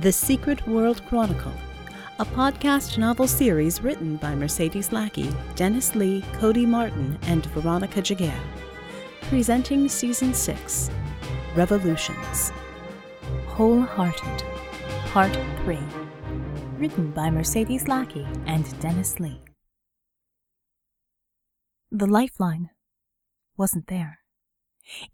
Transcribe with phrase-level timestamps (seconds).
[0.00, 1.52] The Secret World Chronicle,
[2.20, 8.40] a podcast novel series written by Mercedes Lackey, Dennis Lee, Cody Martin, and Veronica Giguere.
[9.22, 10.90] Presenting Season 6
[11.56, 12.52] Revolutions.
[13.48, 14.44] Hole-Hearted,
[15.06, 15.80] Part 3.
[16.76, 19.42] Written by Mercedes Lackey and Dennis Lee.
[21.90, 22.70] The lifeline
[23.56, 24.20] wasn't there.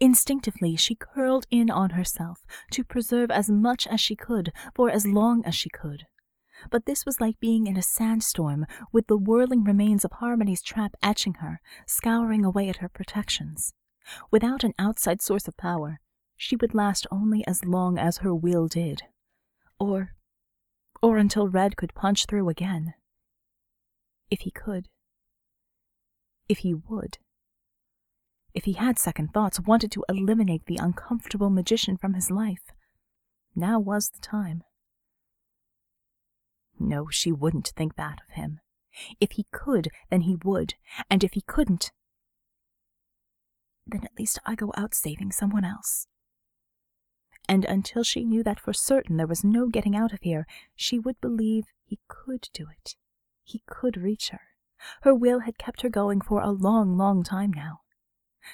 [0.01, 5.07] Instinctively, she curled in on herself to preserve as much as she could for as
[5.07, 6.07] long as she could.
[6.71, 10.95] But this was like being in a sandstorm with the whirling remains of Harmony's trap
[11.03, 13.75] etching her, scouring away at her protections.
[14.31, 16.01] Without an outside source of power,
[16.37, 19.03] she would last only as long as her will did.
[19.79, 20.15] Or,
[21.03, 22.95] or until Red could punch through again.
[24.31, 24.89] If he could.
[26.49, 27.19] If he would
[28.55, 32.73] if he had second thoughts, wanted to eliminate the uncomfortable magician from his life.
[33.55, 34.63] Now was the time.
[36.79, 38.61] No, she wouldn't think that of him.
[39.21, 40.75] If he could, then he would,
[41.11, 41.91] and if he couldn't,
[43.87, 46.07] then at least I go out saving someone else.
[47.49, 50.99] And until she knew that for certain there was no getting out of here, she
[50.99, 52.95] would believe he could do it.
[53.43, 54.41] He could reach her.
[55.03, 57.81] Her will had kept her going for a long, long time now.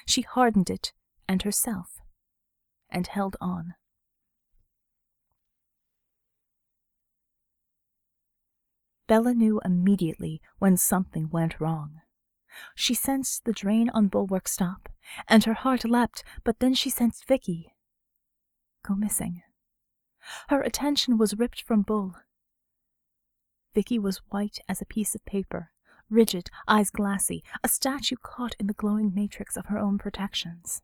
[0.05, 0.93] She hardened it
[1.27, 2.01] and herself,
[2.89, 3.75] and held on.
[9.07, 12.01] Bella knew immediately when something went wrong.
[12.75, 14.89] She sensed the drain on Bulwark stop,
[15.27, 17.71] and her heart leapt, but then she sensed Vickie
[18.83, 19.43] go missing.
[20.49, 22.15] Her attention was ripped from Bull.
[23.75, 25.71] Vickie was white as a piece of paper,
[26.11, 30.81] rigid, eyes glassy, a statue caught in the glowing matrix of her own protections.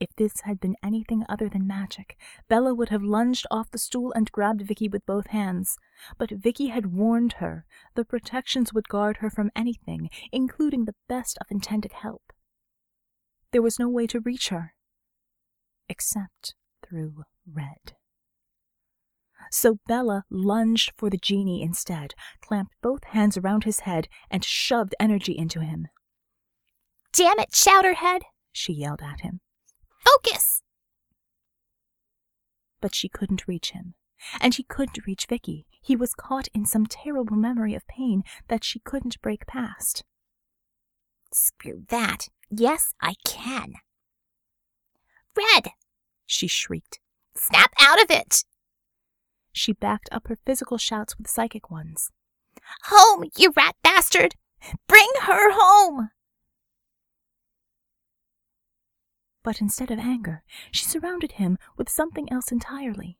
[0.00, 4.12] If this had been anything other than magic, Bella would have lunged off the stool
[4.12, 5.76] and grabbed Vickie with both hands.
[6.18, 11.38] But Vickie had warned her the protections would guard her from anything, including the best
[11.40, 12.32] of intended help.
[13.52, 14.74] There was no way to reach her,
[15.88, 17.94] except through Red.
[19.50, 24.94] So Bella lunged for the Djinni instead, clamped both hands around his head, and shoved
[24.98, 25.88] energy into him.
[27.12, 28.22] Damn it, Chowderhead!
[28.52, 29.40] she yelled at him.
[30.04, 30.62] Focus!
[32.80, 33.94] But she couldn't reach him,
[34.40, 35.64] and he couldn't reach Vickie.
[35.80, 40.02] He was caught in some terrible memory of pain that she couldn't break past.
[41.32, 42.28] Screw that.
[42.50, 43.74] Yes, I can.
[45.36, 45.70] Red!
[46.26, 47.00] she shrieked.
[47.36, 48.44] Snap out of it!
[49.54, 52.10] She backed up her physical shouts with psychic ones.
[52.86, 54.34] Home, you rat bastard!
[54.88, 56.10] Bring her home!
[59.44, 60.42] But instead of anger,
[60.72, 63.18] she surrounded him with something else entirely.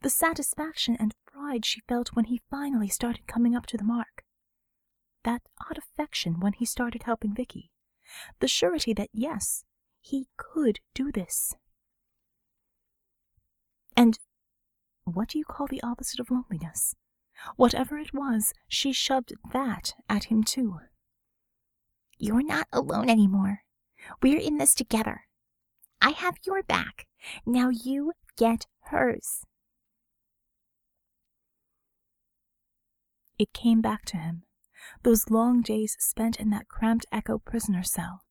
[0.00, 4.24] The satisfaction and pride she felt when he finally started coming up to the mark.
[5.22, 7.70] That odd affection when he started helping Vickie.
[8.40, 9.62] The surety that, yes,
[10.00, 11.54] he could do this.
[13.96, 14.18] And
[15.04, 16.94] what do you call the opposite of loneliness?
[17.56, 20.78] Whatever it was, she shoved that at him too.
[22.18, 23.62] You're not alone anymore.
[24.22, 25.22] We're in this together.
[26.00, 27.06] I have your back.
[27.44, 29.44] Now you get hers.
[33.38, 34.44] It came back to him.
[35.02, 38.22] Those long days spent in that cramped echo prisoner cell.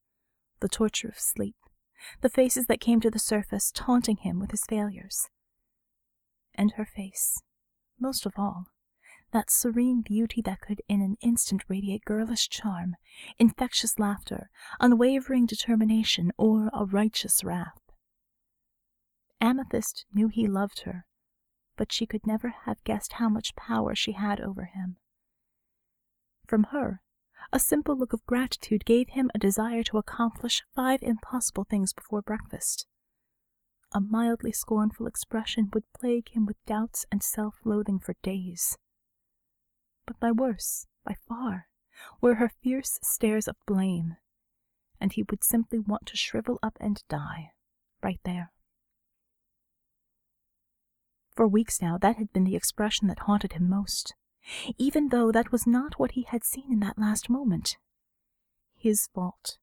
[0.61, 1.55] The torture of sleep.
[2.21, 5.29] The faces that came to the surface, taunting him with his failures
[6.55, 7.41] and her face.
[7.99, 8.65] Most of all,
[9.31, 12.95] that serene beauty that could in an instant radiate girlish charm,
[13.39, 17.79] infectious laughter, unwavering determination, or a righteous wrath.
[19.39, 21.05] Amethyst knew he loved her,
[21.77, 24.97] but she could never have guessed how much power she had over him.
[26.45, 27.01] From her,
[27.53, 32.21] a simple look of gratitude gave him a desire to accomplish five impossible things before
[32.21, 32.85] breakfast
[33.93, 38.77] a mildly scornful expression would plague him with doubts and self loathing for days.
[40.05, 41.67] But by worse, by far,
[42.21, 44.17] were her fierce stares of blame,
[44.99, 47.51] and he would simply want to shrivel up and die,
[48.01, 48.51] right there.
[51.35, 54.13] For weeks now, that had been the expression that haunted him most,
[54.77, 57.77] even though that was not what he had seen in that last moment.
[58.75, 59.57] His fault.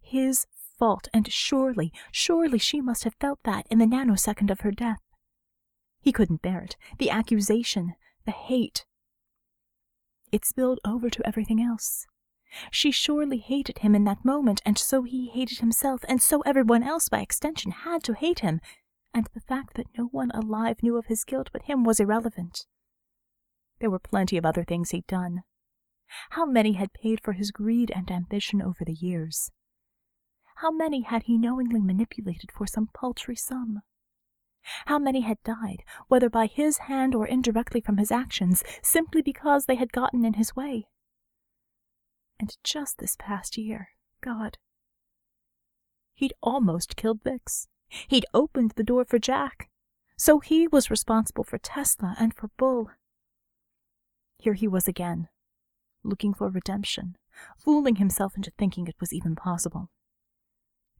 [0.00, 0.46] His
[0.78, 5.00] fault, and surely, surely she must have felt that in the nanosecond of her death.
[6.00, 6.76] He couldn't bear it.
[6.98, 8.84] The accusation, the hate.
[10.32, 12.06] It spilled over to everything else.
[12.70, 16.82] She surely hated him in that moment, and so he hated himself, and so everyone
[16.82, 18.60] else by extension had to hate him,
[19.14, 22.66] and the fact that no one alive knew of his guilt but him was irrelevant.
[23.78, 25.42] There were plenty of other things he'd done.
[26.30, 29.50] How many had paid for his greed and ambition over the years?
[30.62, 33.80] How many had he knowingly manipulated for some paltry sum?
[34.86, 39.66] How many had died, whether by his hand or indirectly from his actions, simply because
[39.66, 40.86] they had gotten in his way?
[42.38, 43.88] And just this past year,
[44.20, 44.56] God.
[46.14, 47.66] He'd almost killed Vix.
[47.88, 49.68] He'd opened the door for Jack.
[50.16, 52.88] So he was responsible for Tesla and for Bull.
[54.38, 55.26] Here he was again,
[56.04, 57.16] looking for redemption,
[57.58, 59.90] fooling himself into thinking it was even possible.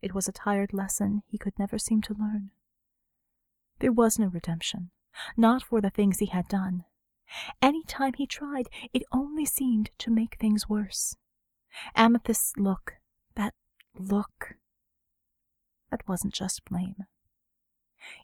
[0.02, 2.50] It was a tired lesson he could never seem to learn.
[3.78, 4.90] There was no redemption,
[5.36, 6.84] not for the things he had done.
[7.62, 11.16] Any time he tried, it only seemed to make things worse.
[11.94, 12.94] Amethyst's look,
[13.36, 13.54] that
[13.94, 14.56] look,
[15.90, 17.06] that wasn't just blame.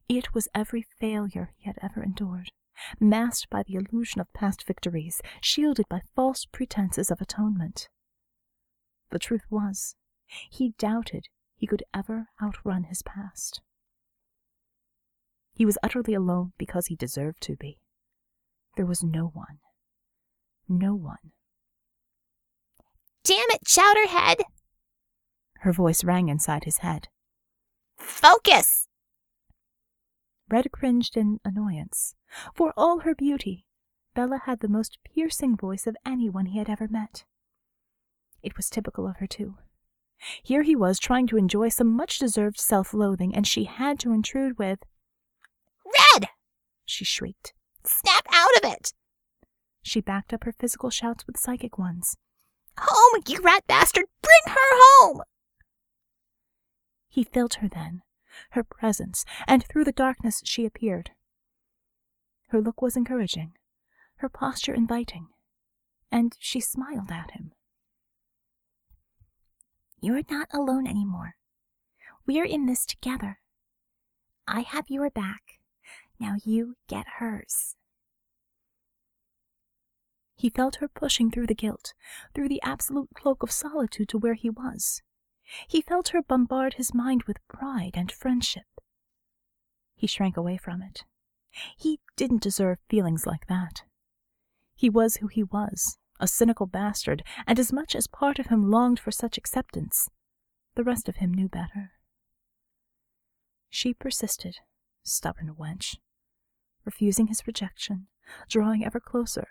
[0.09, 2.51] It was every failure he had ever endured,
[2.99, 7.89] masked by the illusion of past victories, shielded by false pretenses of atonement.
[9.11, 9.95] The truth was,
[10.51, 11.29] he doubted
[11.59, 13.61] he could ever outrun his past.
[15.53, 17.81] He was utterly alone because he deserved to be.
[18.77, 19.59] There was no one.
[20.69, 21.33] No one.
[23.25, 24.45] Damn it, Chowderhead!
[25.61, 27.09] Her voice rang inside his head.
[27.97, 28.87] Focus!
[30.49, 32.15] Red cringed in annoyance.
[32.55, 33.67] For all her beauty,
[34.15, 37.25] Bella had the most piercing voice of anyone he had ever met.
[38.43, 39.57] It was typical of her, too.
[40.43, 44.13] Here he was trying to enjoy some much deserved self loathing, and she had to
[44.13, 44.81] intrude with,
[45.85, 46.29] Red!
[46.85, 47.53] she shrieked.
[47.85, 48.93] Snap out of it!
[49.83, 52.17] She backed up her physical shouts with psychic ones.
[52.79, 54.07] Home, you rat bastard!
[54.23, 55.23] Bring her home!
[57.09, 58.03] He felt her then,
[58.51, 61.13] her presence, and through the darkness she appeared.
[62.49, 63.53] Her look was encouraging,
[64.17, 65.29] her posture inviting,
[66.11, 67.53] and she smiled at him.
[70.01, 71.35] You're not alone anymore.
[72.27, 73.41] We're in this together.
[74.47, 75.59] I have your back.
[76.21, 77.75] Now you get hers.
[80.37, 81.95] He felt her pushing through the guilt,
[82.33, 85.03] through the absolute cloak of solitude to where he was.
[85.67, 88.67] He felt her bombard his mind with pride and friendship.
[89.97, 91.05] He shrank away from it.
[91.77, 93.83] He didn't deserve feelings like that.
[94.77, 98.71] He was who he was, a cynical bastard, and as much as part of him
[98.71, 100.09] longed for such acceptance,
[100.75, 101.93] the rest of him knew better.
[103.69, 104.57] She persisted,
[105.03, 105.97] stubborn wench,
[106.85, 108.07] refusing his rejection,
[108.49, 109.49] drawing ever closer,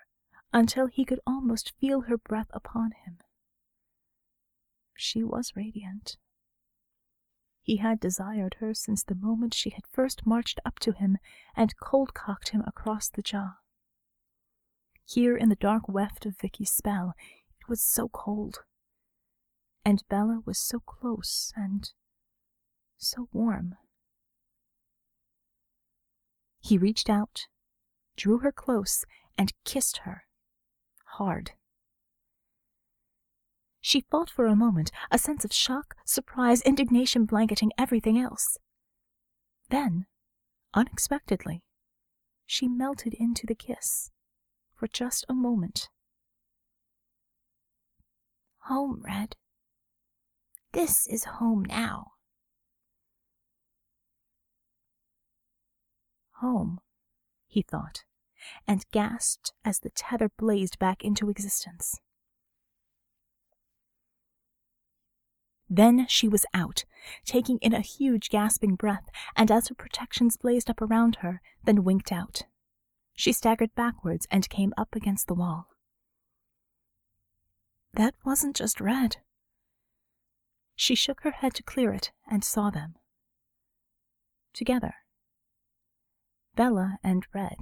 [0.52, 3.18] until he could almost feel her breath upon him.
[4.96, 6.16] She was radiant.
[7.60, 11.18] He had desired her since the moment she had first marched up to him
[11.54, 13.58] and cold cocked him across the jaw.
[15.08, 17.14] Here in the dark weft of Vickie's spell,
[17.58, 18.58] it was so cold.
[19.82, 21.90] And Bella was so close and
[22.98, 23.76] so warm.
[26.60, 27.46] He reached out,
[28.18, 29.06] drew her close,
[29.38, 30.24] and kissed her.
[31.16, 31.52] Hard.
[33.80, 38.58] She fought for a moment, a sense of shock, surprise, indignation blanketing everything else.
[39.70, 40.04] Then,
[40.74, 41.62] unexpectedly,
[42.44, 44.10] she melted into the kiss
[44.78, 45.88] for just a moment.
[48.60, 49.34] Home, Red.
[50.72, 52.12] This is home now.
[56.36, 56.78] Home,
[57.48, 58.04] he thought,
[58.66, 61.98] and gasped as the tether blazed back into existence.
[65.68, 66.84] Then she was out,
[67.24, 71.84] taking in a huge gasping breath, and as her protections blazed up around her, then
[71.84, 72.44] winked out.
[73.18, 75.66] She staggered backwards and came up against the wall.
[77.94, 79.16] That wasn't just red.
[80.76, 82.94] She shook her head to clear it and saw them.
[84.52, 84.94] Together.
[86.54, 87.56] Bella and Red.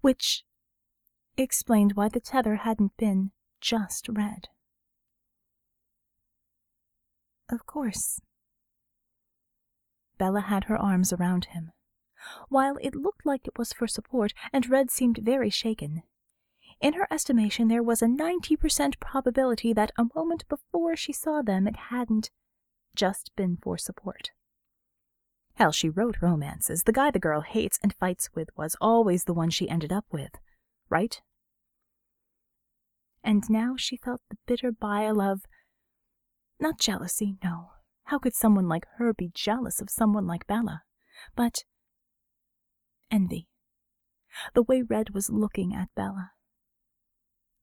[0.00, 0.46] Which
[1.36, 4.48] explained why the tether hadn't been just red.
[7.50, 8.18] Of course.
[10.16, 11.72] Bella had her arms around him.
[12.48, 16.02] While it looked like it was for support, and Red seemed very shaken,
[16.80, 21.66] in her estimation there was a 90% probability that a moment before she saw them
[21.66, 22.30] it hadn't
[22.94, 24.30] just been for support.
[25.54, 26.82] Hell, she wrote romances.
[26.82, 30.04] The guy the girl hates and fights with was always the one she ended up
[30.10, 30.32] with,
[30.88, 31.20] right?
[33.22, 35.46] And now she felt the bitter bile of
[36.60, 37.70] not jealousy, no.
[38.04, 40.82] How could someone like her be jealous of someone like Bella?
[41.34, 41.64] But
[43.14, 43.46] envy.
[44.54, 46.32] The way Red was looking at Bella.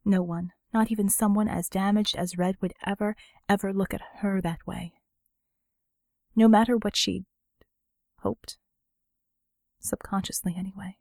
[0.06, 3.16] No one, not even someone as damaged as Red, would ever,
[3.50, 4.94] ever look at her that way.
[6.36, 7.26] No matter what she'd
[8.20, 8.58] hoped.
[9.82, 10.98] Subconsciously, anyway.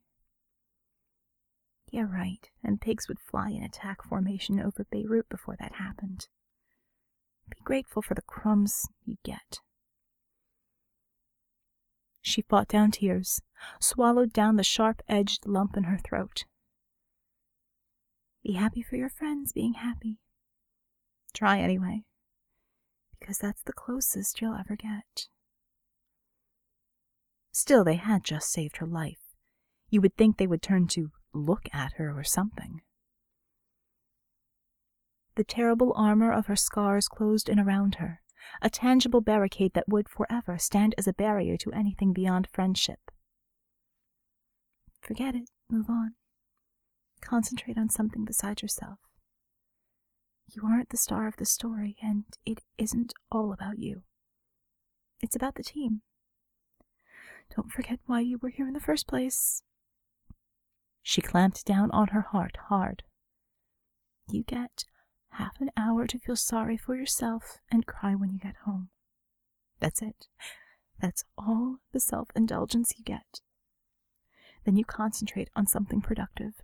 [1.92, 6.26] Yeah, right, and pigs would fly in attack formation over Beirut before that happened.
[7.48, 9.58] Be grateful for the crumbs you get.
[12.30, 13.42] She fought down tears,
[13.80, 16.44] swallowed down the sharp edged lump in her throat.
[18.44, 20.20] Be happy for your friends being happy.
[21.34, 22.04] Try anyway,
[23.18, 25.26] because that's the closest you'll ever get.
[27.50, 29.34] Still, they had just saved her life.
[29.88, 32.80] You would think they would turn to look at her or something.
[35.34, 38.22] The terrible armor of her scars closed in around her,
[38.62, 43.10] a tangible barricade that would forever stand as a barrier to anything beyond friendship.
[45.00, 46.14] Forget it, move on.
[47.20, 48.98] Concentrate on something besides yourself.
[50.52, 54.02] You aren't the star of the story, and it isn't all about you.
[55.20, 56.02] It's about the team.
[57.54, 59.62] Don't forget why you were here in the first place.
[61.02, 63.04] She clamped down on her heart hard.
[64.28, 64.84] You get
[65.32, 68.88] half an hour to feel sorry for yourself and cry when you get home.
[69.80, 70.26] That's it.
[71.00, 73.40] That's all the self indulgence you get.
[74.64, 76.54] Then you concentrate on something productive.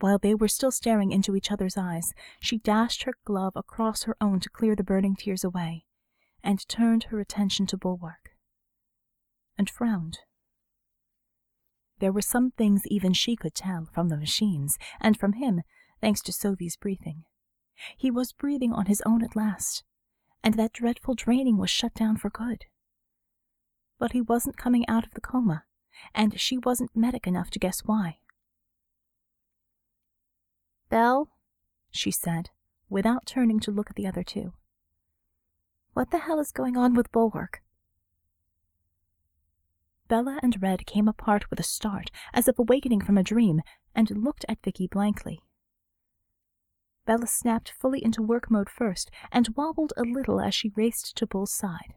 [0.00, 4.16] While they were still staring into each other's eyes, she dashed her glove across her
[4.20, 5.84] own to clear the burning tears away,
[6.42, 8.30] and turned her attention to Bulwark.
[9.56, 10.18] And frowned.
[12.04, 15.62] There were some things even she could tell from the machines, and from him,
[16.02, 17.24] thanks to Sophie's breathing.
[17.96, 19.84] He was breathing on his own at last,
[20.42, 22.66] and that dreadful draining was shut down for good.
[23.98, 25.64] But he wasn't coming out of the coma,
[26.14, 28.18] and she wasn't medic enough to guess why.
[30.90, 31.30] Belle,
[31.90, 32.50] she said,
[32.90, 34.52] without turning to look at the other two.
[35.94, 37.62] What the hell is going on with Bulwark?
[40.14, 43.62] Bella and Red came apart with a start, as if awakening from a dream,
[43.96, 45.40] and looked at Vickie blankly.
[47.04, 51.26] Bella snapped fully into work mode first, and wobbled a little as she raced to
[51.26, 51.94] Bull's side.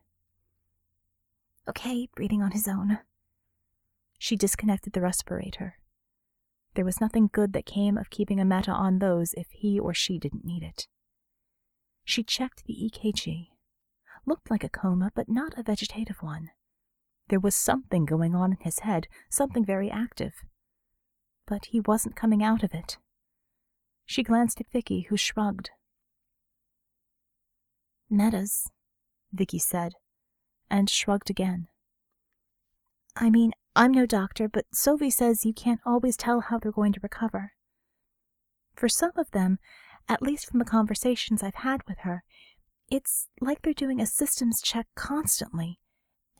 [1.70, 2.98] Okay, breathing on his own.
[4.18, 5.78] She disconnected the respirator.
[6.74, 9.94] There was nothing good that came of keeping a meta on those if he or
[9.94, 10.88] she didn't need it.
[12.04, 13.50] She checked the EKG.
[14.26, 16.50] Looked like a coma, but not a vegetative one.
[17.30, 20.34] There was something going on in his head, something very active.
[21.46, 22.98] But he wasn't coming out of it.
[24.06, 25.72] She glanced at Vickie, who shrugged.
[28.10, 28.70] Metas,
[29.36, 29.94] Vickie said,
[30.70, 31.68] and shrugged again.
[33.16, 36.94] I mean, I'm no doctor, but Sylvie says you can't always tell how they're going
[36.94, 37.52] to recover.
[38.76, 39.60] For some of them,
[40.08, 42.24] at least from the conversations I've had with her,
[42.90, 45.80] it's like they're doing a systems check constantly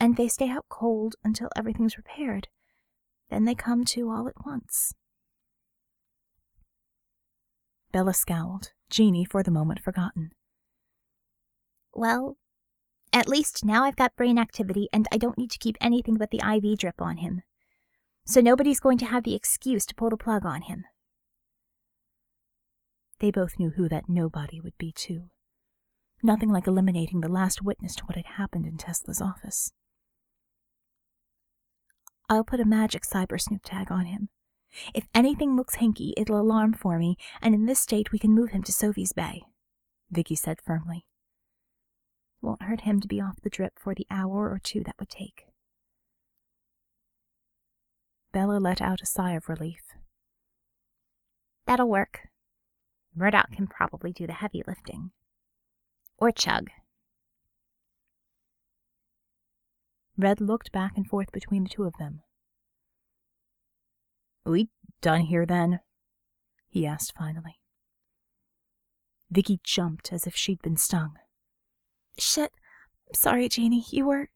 [0.00, 2.48] and they stay out cold until everything's repaired.
[3.30, 4.94] Then they come to all at once.
[7.92, 10.30] Bella scowled, Djinni for the moment forgotten.
[11.94, 12.36] Well,
[13.12, 16.30] at least now I've got brain activity and I don't need to keep anything but
[16.30, 17.42] the IV drip on him.
[18.26, 20.84] So nobody's going to have the excuse to pull the plug on him.
[23.20, 25.30] They both knew who that nobody would be, too.
[26.22, 29.72] Nothing like eliminating the last witness to what had happened in Tesla's office.
[32.28, 34.28] I'll put a magic cyber snoop tag on him.
[34.94, 38.50] If anything looks hinky, it'll alarm for me, and in this state we can move
[38.50, 39.42] him to Sophie's Bay,
[40.12, 41.06] Vickie said firmly.
[42.42, 45.08] Won't hurt him to be off the drip for the hour or two that would
[45.08, 45.46] take.
[48.32, 49.80] Bella let out a sigh of relief.
[51.66, 52.28] That'll work.
[53.14, 55.10] Murdoch can probably do the heavy lifting.
[56.18, 56.68] Or Chug.
[60.18, 62.22] Red looked back and forth between the two of them.
[64.44, 64.68] We
[65.00, 65.78] done here then?
[66.68, 67.60] he asked finally.
[69.32, 71.14] Vickie jumped as if she'd been stung.
[72.18, 72.50] Shit.
[73.14, 73.84] Sorry, Djinni.
[73.92, 74.28] You were.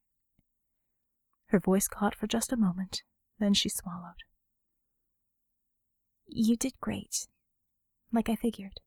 [1.46, 3.02] Her voice caught for just a moment,
[3.38, 4.22] then she swallowed.
[6.26, 7.26] You did great.
[8.12, 8.80] Like I figured.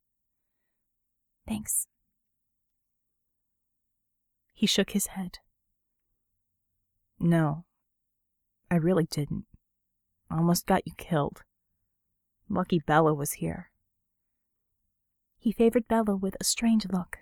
[1.47, 1.87] Thanks.
[4.53, 5.39] He shook his head.
[7.25, 7.65] No,
[8.69, 9.45] I really didn't.
[10.29, 11.41] Almost got you killed.
[12.47, 13.71] Lucky Bella was here.
[15.39, 17.17] He favored Bella with a strange look.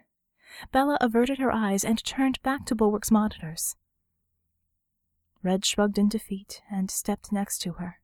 [0.74, 3.78] Bella averted her eyes and turned back to Bulwark's monitors.
[5.42, 8.02] Red shrugged in defeat and stepped next to her.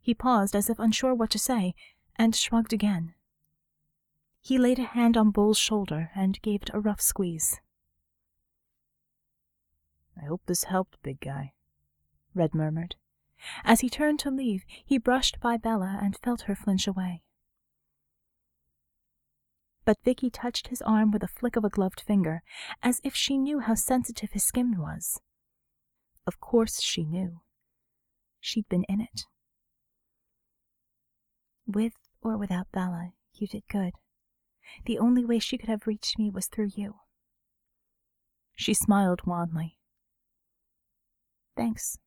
[0.00, 1.74] He paused as if unsure what to say,
[2.14, 3.14] and shrugged again.
[4.40, 7.60] He laid a hand on Bull's shoulder and gave it a rough squeeze.
[10.20, 11.52] I hope this helped, big guy,
[12.34, 12.96] Red murmured.
[13.62, 17.22] As he turned to leave, he brushed by Bella and felt her flinch away.
[19.84, 22.42] But Vickie touched his arm with a flick of a gloved finger,
[22.82, 25.20] as if she knew how sensitive his skin was.
[26.26, 27.42] Of course she knew.
[28.40, 29.26] She'd been in it.
[31.66, 33.92] With or without Bella, you did good.
[34.86, 36.96] The only way she could have reached me was through you.
[38.54, 39.78] She smiled wanly.
[41.56, 41.98] Thanks.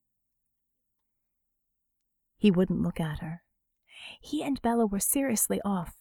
[2.38, 3.42] He wouldn't look at her.
[4.22, 5.96] He and Bella were seriously off,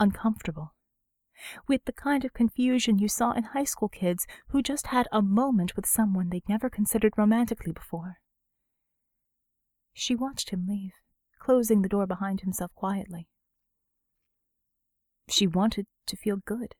[0.00, 0.74] uncomfortable,
[1.66, 5.22] with the kind of confusion you saw in high school kids who just had a
[5.22, 8.18] moment with someone they'd never considered romantically before.
[9.92, 10.92] She watched him leave,
[11.38, 13.28] closing the door behind himself quietly.
[15.28, 16.74] She wanted to feel good.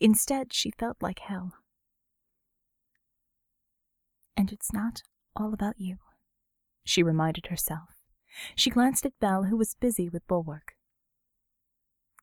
[0.00, 1.52] Instead, she felt like hell.
[4.36, 5.02] And it's not
[5.36, 5.98] all about you,
[6.84, 7.90] she reminded herself.
[8.54, 10.74] She glanced at Belle, who was busy with bulwark.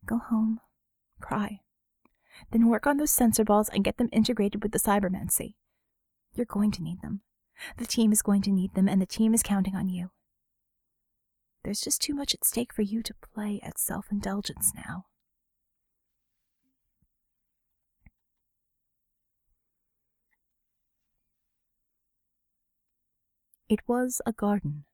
[0.05, 0.59] Go home,
[1.21, 1.59] cry,
[2.51, 5.55] then work on those sensor balls and get them integrated with the cybermancy.
[6.33, 7.21] You're going to need them.
[7.77, 10.11] The team is going to need them, and the team is counting on you.
[11.63, 15.05] There's just too much at stake for you to play at self indulgence now.
[23.69, 24.85] It was a garden.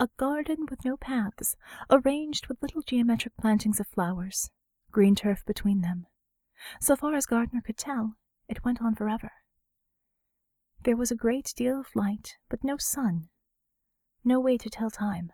[0.00, 1.54] A garden with no paths,
[1.88, 4.50] arranged with little geometric plantings of flowers,
[4.90, 6.06] green turf between them.
[6.80, 8.16] So far as Gardner could tell,
[8.48, 9.30] it went on forever.
[10.82, 13.28] There was a great deal of light, but no sun,
[14.24, 15.30] no way to tell time.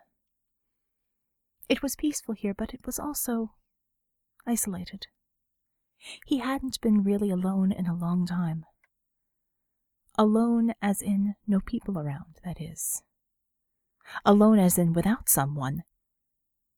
[1.66, 3.54] It was peaceful here, but it was also
[4.46, 5.06] isolated.
[6.26, 8.66] He hadn't been really alone in a long time.
[10.16, 13.02] Alone as in no people around, that is.
[14.24, 15.82] Alone as in without someone.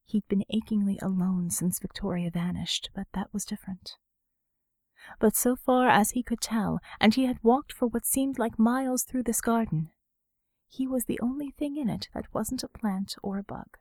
[0.07, 3.97] He'd been achingly alone since Victoria vanished, but that was different.
[5.19, 8.59] But so far as he could tell, and he had walked for what seemed like
[8.59, 9.91] miles through this garden,
[10.69, 13.77] he was the only thing in it that wasn't a plant or a bug.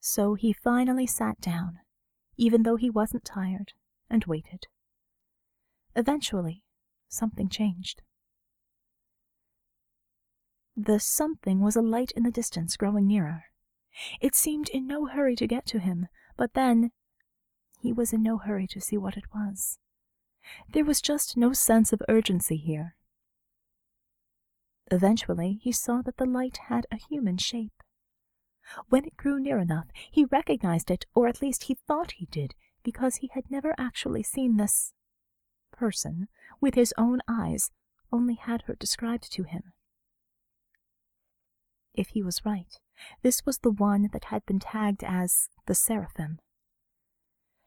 [0.00, 1.80] So he finally sat down,
[2.36, 3.72] even though he wasn't tired,
[4.10, 4.66] and waited.
[5.96, 6.63] Eventually,
[7.08, 8.02] something changed.
[10.76, 13.44] The something was a light in the distance growing nearer.
[14.20, 16.90] It seemed in no hurry to get to him, but then
[17.80, 19.78] he was in no hurry to see what it was.
[20.68, 22.96] There was just no sense of urgency here.
[24.90, 27.82] Eventually, he saw that the light had a human shape.
[28.88, 32.54] When it grew near enough, he recognized it, or at least he thought he did,
[32.82, 34.92] because he had never actually seen this
[35.72, 36.28] person
[36.60, 37.70] with his own eyes,
[38.12, 39.72] only had her described to him.
[41.94, 42.78] If he was right,
[43.22, 46.40] this was the one that had been tagged as the Seraphim.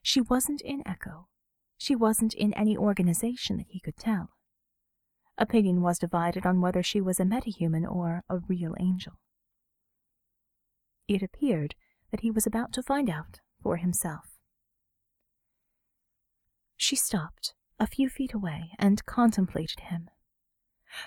[0.01, 1.27] She wasn't in Echo.
[1.77, 4.31] She wasn't in any organization that he could tell.
[5.37, 9.13] Opinion was divided on whether she was a metahuman or a real angel.
[11.07, 11.75] It appeared
[12.11, 14.37] that he was about to find out for himself.
[16.75, 20.09] She stopped a few feet away and contemplated him.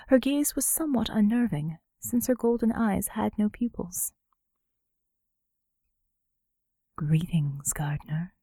[0.07, 4.13] Her gaze was somewhat unnerving, since her golden eyes had no pupils.
[6.95, 8.33] Greetings, Gardner,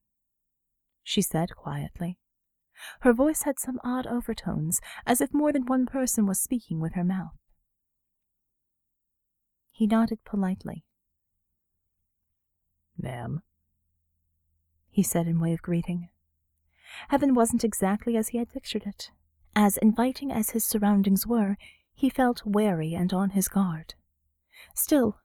[1.03, 2.19] she said quietly.
[3.01, 6.93] Her voice had some odd overtones, as if more than one person was speaking with
[6.93, 7.35] her mouth.
[9.71, 10.85] He nodded politely.
[12.97, 13.41] Ma'am,
[14.89, 16.09] he said in way of greeting.
[17.09, 19.11] Heaven wasn't exactly as he had pictured it.
[19.55, 21.57] As inviting as his surroundings were,
[21.93, 23.95] he felt wary and on his guard.
[24.73, 25.19] Still,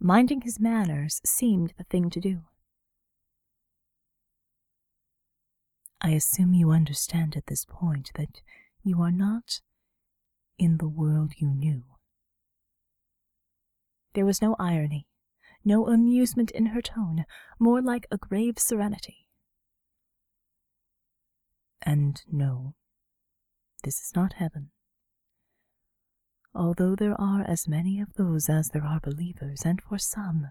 [0.00, 2.42] minding his manners seemed the thing to do.
[6.00, 8.42] I assume you understand at this point that
[8.82, 9.60] you are not
[10.58, 11.84] in the world you knew.
[14.14, 15.06] There was no irony,
[15.64, 17.24] no amusement in her tone,
[17.58, 19.25] more like a grave serenity.
[21.86, 22.74] And no,
[23.84, 24.70] this is not heaven.
[26.52, 30.48] Although there are as many of those as there are believers, and for some,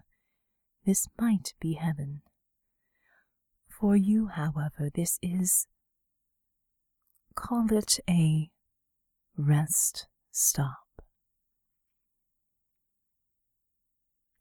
[0.86, 2.22] this might be heaven.
[3.68, 5.66] For you, however, this is,
[7.34, 8.48] call it a
[9.36, 10.06] Rest.
[10.30, 11.02] Stop.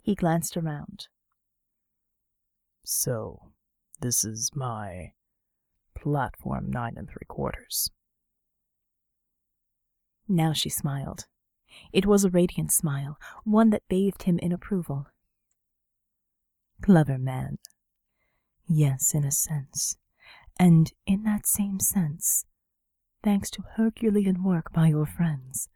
[0.01, 1.07] He glanced around.
[2.85, 3.51] So,
[3.99, 5.11] this is my
[6.05, 7.89] platform nine and three quarters.
[10.27, 11.25] Now she smiled.
[11.91, 15.07] It was a radiant smile, one that bathed him in approval.
[16.83, 17.57] Clever man.
[18.67, 19.97] Yes, in a sense.
[20.59, 22.45] And in that same sense,
[23.23, 25.69] thanks to Herculean work by your friends,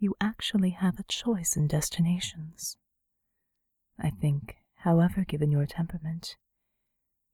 [0.00, 2.76] you actually have a choice in destinations.
[4.00, 6.36] I think, however, given your temperament,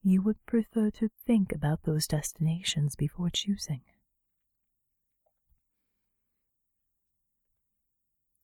[0.05, 3.81] you would prefer to think about those destinations before choosing.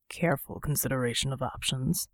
[0.09, 2.09] Careful consideration of options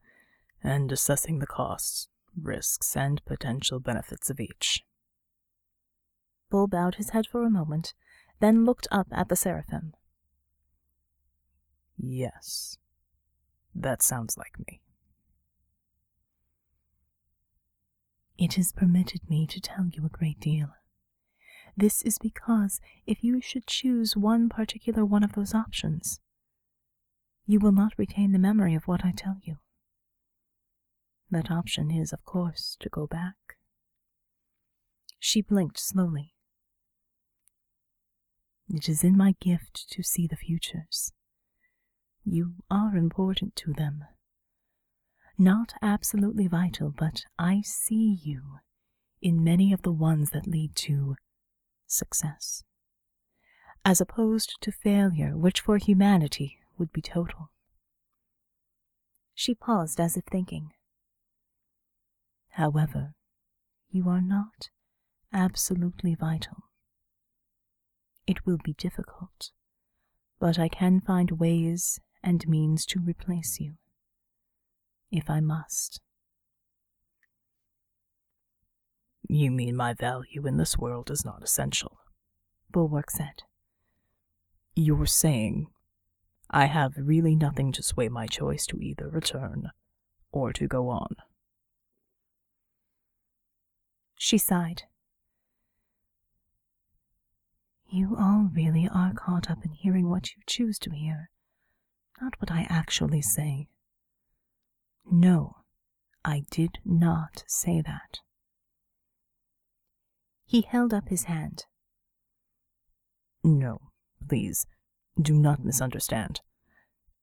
[0.63, 2.09] and assessing the costs,
[2.41, 4.83] risks, and potential benefits of each.
[6.51, 7.95] Bull bowed his head for a moment,
[8.41, 9.95] then looked up at the seraphim.
[11.97, 12.79] Yes,
[13.75, 14.81] that sounds like me.
[18.39, 20.69] It has permitted me to tell you a great deal.
[21.77, 26.21] This is because if you should choose one particular one of those options,
[27.47, 29.57] you will not retain the memory of what I tell you.
[31.31, 33.57] That option is, of course, to go back.
[35.19, 36.35] She blinked slowly.
[38.69, 41.13] It is in my gift to see the futures.
[42.25, 44.05] You are important to them.
[45.39, 48.59] Not absolutely vital, but I see you
[49.21, 51.17] in many of the ones that lead to
[51.87, 52.65] success,
[53.85, 57.51] as opposed to failure, which for humanity would be total.
[59.35, 60.71] She paused as if thinking.
[62.51, 63.15] However,
[63.91, 64.71] you are not
[65.33, 66.65] absolutely vital.
[68.27, 69.51] It will be difficult,
[70.41, 73.75] but I can find ways and means to replace you,
[75.11, 76.01] if I must.
[79.29, 81.99] You mean my value in this world is not essential?
[82.71, 83.43] Bulwark said.
[84.75, 85.67] You're saying
[86.51, 89.71] I have really nothing to sway my choice to either return
[90.31, 91.17] or to go on.
[94.17, 94.85] She sighed.
[97.89, 101.31] You all really are caught up in hearing what you choose to hear,
[102.21, 103.69] not what I actually say.
[105.11, 105.57] No,
[106.25, 108.21] I did not say that.
[110.45, 111.67] He held up his hand.
[113.45, 113.91] No,
[114.29, 114.67] please,
[115.21, 116.41] do not misunderstand.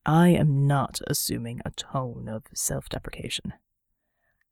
[0.06, 3.54] I am not assuming a tone of self deprecation.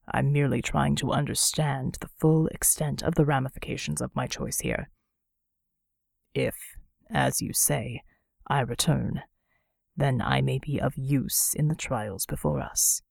[0.07, 4.89] I'm merely trying to understand the full extent of the ramifications of my choice here.
[6.33, 6.55] If,
[7.09, 8.01] as you say,
[8.47, 9.21] I return,
[9.95, 13.01] then I may be of use in the trials before us.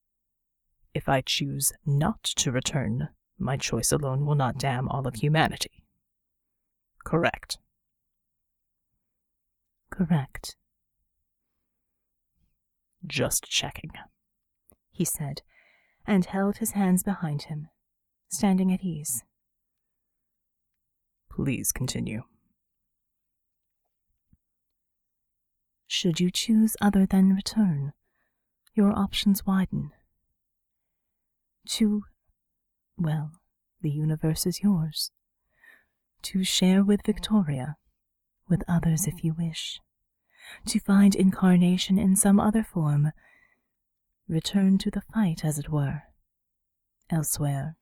[0.92, 5.84] If I choose not to return, my choice alone will not damn all of humanity.
[7.04, 7.58] Correct.
[9.90, 10.56] Correct.
[13.06, 13.90] Just checking,
[14.90, 15.42] he said,
[16.06, 17.68] and held his hands behind him,
[18.28, 19.22] standing at ease.
[21.30, 22.24] Please continue.
[25.86, 27.92] Should you choose other than return,
[28.74, 29.92] your options widen.
[31.74, 32.02] To,
[32.98, 33.30] well,
[33.80, 35.12] the universe is yours.
[36.22, 37.76] To share with Victoria,
[38.48, 39.80] with others if you wish.
[40.66, 43.12] To find incarnation in some other form.
[44.28, 46.02] Return to the fight, as it were.
[47.08, 47.76] Elsewhere,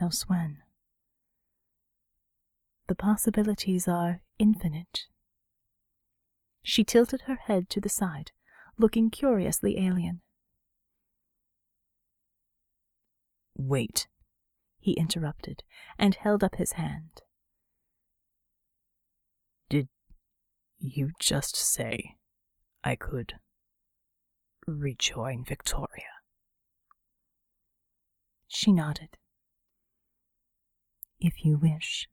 [0.00, 0.58] elsewhen.
[2.86, 5.06] The possibilities are infinite.
[6.62, 8.30] She tilted her head to the side,
[8.78, 10.20] looking curiously alien.
[13.68, 14.08] Wait,
[14.80, 15.62] he interrupted,
[15.96, 17.22] and held up his hand.
[19.70, 19.88] Did
[20.78, 22.16] you just say
[22.82, 23.34] I could
[24.66, 26.10] rejoin Victoria?
[28.48, 29.16] She nodded.
[31.20, 32.08] If you wish.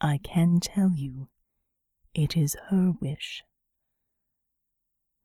[0.00, 1.28] I can tell you
[2.12, 3.44] it is her wish.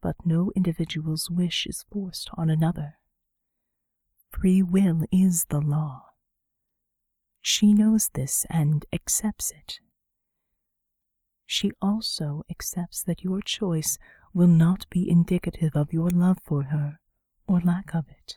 [0.01, 2.99] But no individual's wish is forced on another.
[4.39, 6.01] Free will is the law.
[7.41, 9.79] She knows this and accepts it.
[11.45, 13.97] She also accepts that your choice
[14.33, 16.99] will not be indicative of your love for her
[17.47, 18.35] or lack of it.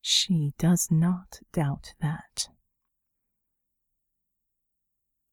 [0.00, 2.48] She does not doubt that.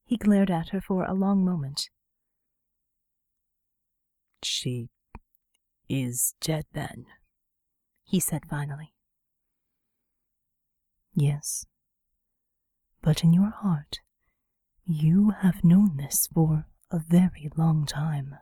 [0.04, 1.88] He glared at her for a long moment.
[4.42, 4.90] She
[5.88, 7.06] is dead then,
[8.04, 8.91] he said finally.
[11.14, 11.66] Yes.
[13.02, 14.00] But in your heart,
[14.84, 18.36] you have known this for a very long time.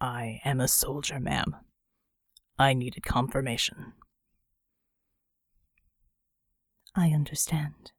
[0.00, 1.56] I am a soldier, ma'am.
[2.58, 3.92] I needed confirmation.
[6.94, 7.92] I understand.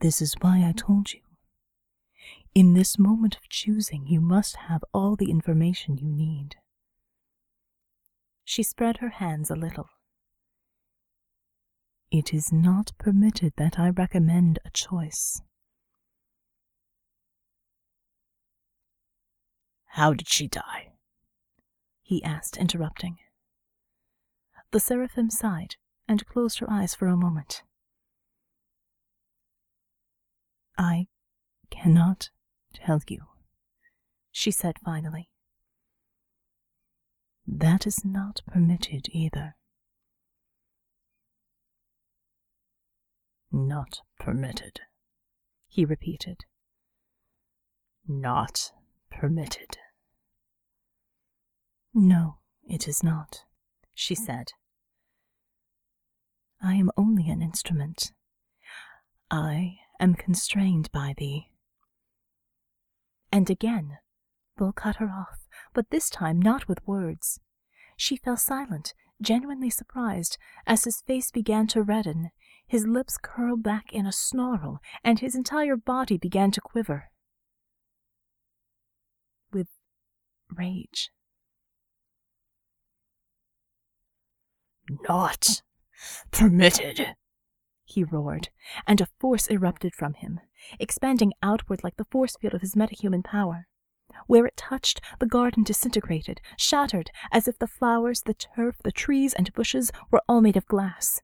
[0.00, 1.20] This is why I told you.
[2.54, 6.56] In this moment of choosing, you must have all the information you need.
[8.50, 9.90] She spread her hands a little.
[12.10, 15.42] It is not permitted that I recommend a choice.
[19.88, 20.92] How did she die?
[22.00, 23.18] he asked, interrupting.
[24.70, 25.76] The seraphim sighed
[26.08, 27.62] and closed her eyes for a moment.
[30.78, 31.08] I
[31.68, 32.30] cannot
[32.72, 33.26] tell you,
[34.32, 35.28] she said finally.
[37.50, 39.56] That is not permitted either.
[43.50, 44.80] Not permitted,
[45.66, 46.44] he repeated.
[48.06, 48.72] Not
[49.10, 49.78] permitted.
[51.94, 53.44] No, it is not,
[53.94, 54.52] she said.
[56.60, 58.12] I am only an instrument.
[59.30, 61.48] I am constrained by thee.
[63.32, 63.98] And again,
[64.58, 67.38] Bull cut her off, but this time not with words.
[67.96, 68.92] She fell silent,
[69.22, 72.30] genuinely surprised, as his face began to redden,
[72.66, 77.10] his lips curled back in a snarl, and his entire body began to quiver.
[79.52, 79.68] With
[80.52, 81.10] rage.
[85.08, 85.62] Not
[86.32, 87.14] permitted,
[87.84, 88.48] he roared,
[88.88, 90.40] and a force erupted from him,
[90.80, 93.68] expanding outward like the force field of his metahuman power.
[94.26, 99.32] Where it touched, the garden disintegrated, shattered, as if the flowers, the turf, the trees,
[99.34, 101.20] and bushes were all made of glass.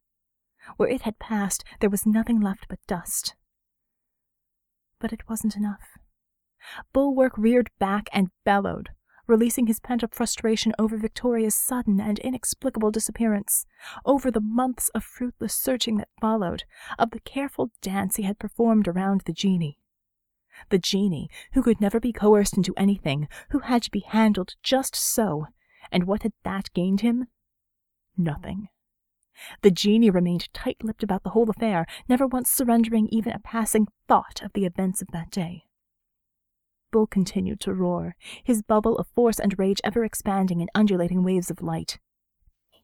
[0.77, 3.35] Where it had passed, there was nothing left but dust.
[4.99, 5.99] But it wasn't enough.
[6.93, 8.91] Bulwark reared back and bellowed,
[9.27, 13.67] releasing his pent up frustration over Victoria's sudden and inexplicable disappearance,
[14.05, 16.65] over the months of fruitless searching that followed,
[16.99, 19.77] of the careful dance he had performed around the Djinni.
[20.71, 24.95] The Djinni, who could never be coerced into anything, who had to be handled just
[24.95, 25.47] so,
[25.91, 27.27] and what had that gained him?
[28.17, 28.69] Nothing.
[29.63, 33.89] The Djinni remained tight lipped about the whole affair, never once surrendering even a passing
[34.07, 35.65] thought of the events of that day.
[36.93, 38.15] Bull continued to roar,
[38.45, 41.99] his bubble of force and rage ever expanding in undulating waves of light.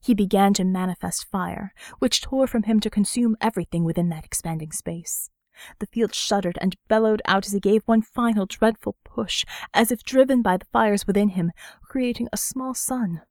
[0.01, 4.73] He began to manifest fire, which tore from him to consume everything within that expanding
[4.73, 5.31] space.
[5.79, 10.03] The field shuddered and bellowed out as he gave one final dreadful push, as if
[10.03, 13.23] driven by the fires within him, creating a small sun,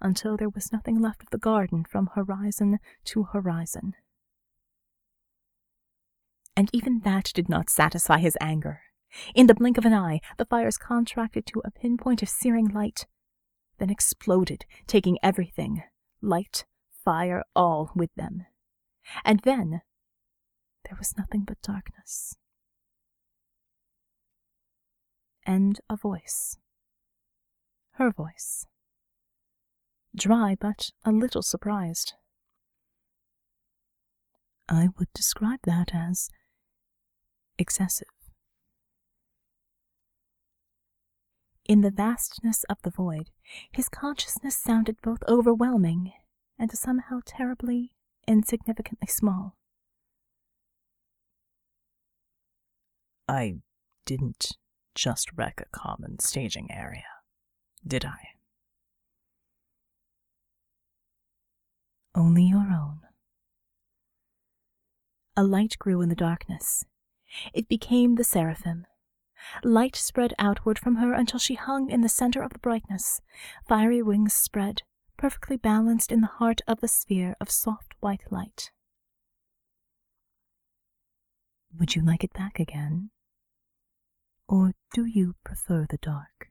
[0.00, 3.94] until there was nothing left of the garden from horizon to horizon.
[6.56, 8.80] And even that did not satisfy his anger.
[9.34, 13.06] In the blink of an eye, the fires contracted to a pinpoint of searing light,
[13.78, 15.82] then exploded, taking everything
[16.20, 16.66] light,
[17.04, 18.46] fire, all with them.
[19.24, 19.82] And then
[20.88, 22.34] there was nothing but darkness.
[25.46, 26.56] And a voice.
[27.92, 28.66] Her voice.
[30.16, 32.14] Dry, but a little surprised.
[34.68, 36.28] I would describe that as
[37.58, 38.08] excessive.
[41.66, 43.30] In the vastness of the void,
[43.70, 46.12] his consciousness sounded both overwhelming
[46.58, 47.92] and somehow terribly,
[48.26, 49.58] insignificantly small.
[53.28, 53.56] I
[54.06, 54.56] didn't
[54.94, 57.04] just wreck a common staging area,
[57.86, 58.18] did I?
[62.14, 63.00] Only your own.
[65.36, 66.84] A light grew in the darkness.
[67.52, 68.86] It became the seraphim,
[69.62, 73.20] Light spread outward from her until she hung in the center of the brightness.
[73.66, 74.82] Fiery wings spread,
[75.16, 78.70] perfectly balanced in the heart of the sphere of soft white light.
[81.78, 83.10] Would you like it back again?
[84.48, 86.48] Or do you prefer the dark?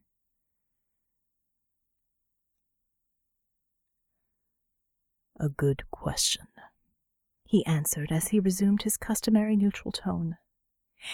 [5.40, 6.48] A good question,
[7.44, 10.38] he answered as he resumed his customary neutral tone.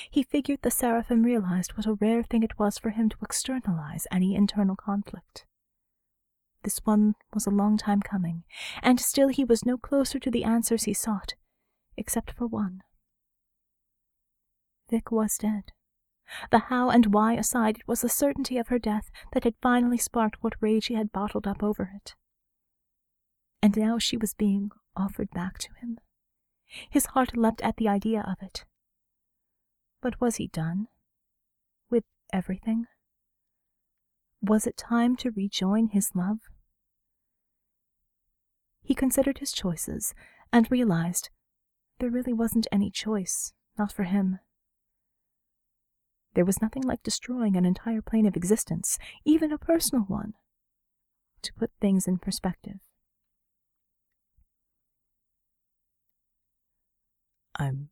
[0.10, 4.08] He figured the seraphim realized what a rare thing it was for him to externalize
[4.12, 5.46] any internal conflict.
[6.64, 8.44] This one was a long time coming,
[8.82, 11.36] and still he was no closer to the answers he sought,
[11.98, 12.82] except for one.
[14.90, 15.74] Vic was dead.
[16.52, 19.98] The how and why aside, it was the certainty of her death that had finally
[19.98, 22.16] sparked what rage he had bottled up over it.
[23.62, 26.00] And now she was being offered back to him.
[26.90, 28.66] His heart leapt at the idea of it.
[30.02, 30.88] But was he done?
[31.90, 32.88] With everything?
[34.42, 36.40] Was it time to rejoin his love?
[38.82, 40.14] He considered his choices
[40.52, 41.30] and realized
[42.00, 44.40] there really wasn't any choice, not for him.
[46.36, 50.34] There was nothing like destroying an entire plane of existence, even a personal one,
[51.44, 52.80] to put things in perspective.
[57.56, 57.90] I'm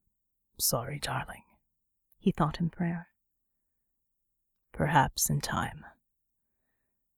[0.60, 1.44] sorry, darling,
[2.18, 3.08] he thought in prayer.
[4.74, 5.86] Perhaps in time.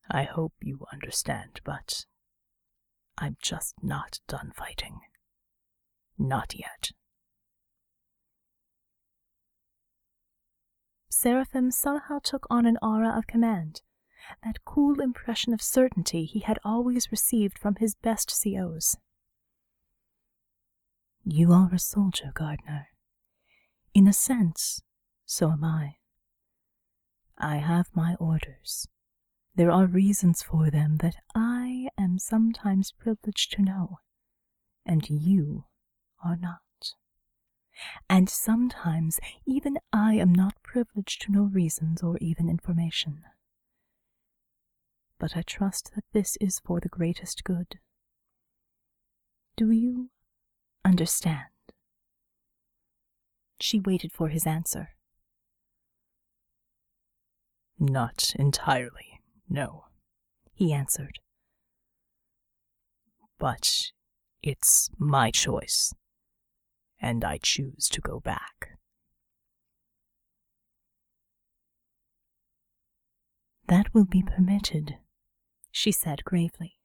[0.10, 2.06] I hope you understand, but
[3.18, 5.00] I'm just not done fighting.
[6.18, 6.92] Not yet.
[11.24, 13.82] Seraphim somehow took on an aura of command,
[14.44, 18.98] that cool impression of certainty he had always received from his best COs.
[21.24, 22.88] You are a soldier, Gardner.
[23.94, 24.82] In a sense,
[25.26, 25.96] so am I.
[27.38, 28.90] I have my orders.
[29.56, 34.00] There are reasons for them that I am sometimes privileged to know,
[34.86, 35.68] and you
[36.22, 36.60] are not.
[38.10, 43.24] And sometimes even I am not privileged to know reasons or even information.
[45.20, 47.80] But I trust that this is for the greatest good.
[49.56, 50.10] Do you
[50.84, 51.46] understand?
[53.60, 54.90] She waited for his answer.
[57.80, 59.86] Not entirely, no,
[60.54, 61.20] he answered.
[63.40, 63.92] But
[64.42, 65.94] it's my choice
[67.04, 68.80] and I choose to go back.
[73.68, 74.96] That will be permitted,
[75.70, 76.80] she said gravely.